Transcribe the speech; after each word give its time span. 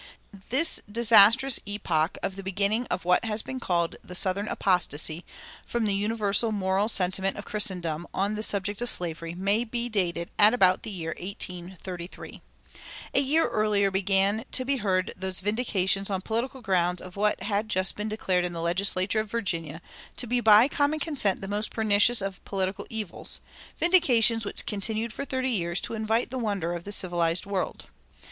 The 0.49 0.81
disastrous 0.91 1.59
epoch 1.67 2.17
of 2.23 2.35
the 2.35 2.41
beginning 2.41 2.87
of 2.87 3.05
what 3.05 3.23
has 3.23 3.43
been 3.43 3.59
called 3.59 3.97
"the 4.03 4.15
southern 4.15 4.47
apostasy" 4.47 5.23
from 5.63 5.85
the 5.85 5.93
universal 5.93 6.51
moral 6.51 6.87
sentiment 6.87 7.37
of 7.37 7.45
Christendom 7.45 8.07
on 8.11 8.33
the 8.33 8.41
subject 8.41 8.81
of 8.81 8.89
slavery 8.89 9.35
may 9.35 9.63
be 9.63 9.89
dated 9.89 10.31
at 10.39 10.55
about 10.55 10.81
the 10.81 10.89
year 10.89 11.13
1833. 11.19 12.41
A 13.13 13.19
year 13.21 13.47
earlier 13.47 13.91
began 13.91 14.43
to 14.53 14.65
be 14.65 14.77
heard 14.77 15.13
those 15.15 15.39
vindications 15.39 16.09
on 16.09 16.21
political 16.23 16.61
grounds 16.63 16.99
of 16.99 17.15
what 17.15 17.43
had 17.43 17.69
just 17.69 17.95
been 17.95 18.09
declared 18.09 18.43
in 18.43 18.53
the 18.53 18.59
legislature 18.59 19.19
of 19.19 19.29
Virginia 19.29 19.83
to 20.17 20.25
be 20.25 20.39
by 20.41 20.67
common 20.67 20.97
consent 20.99 21.41
the 21.41 21.47
most 21.47 21.69
pernicious 21.69 22.23
of 22.23 22.43
political 22.43 22.87
evils 22.89 23.39
vindications 23.79 24.45
which 24.45 24.65
continued 24.65 25.13
for 25.13 25.25
thirty 25.25 25.51
years 25.51 25.79
to 25.79 25.93
invite 25.93 26.31
the 26.31 26.39
wonder 26.39 26.73
of 26.73 26.85
the 26.85 26.91
civilized 26.91 27.45
world. 27.45 27.85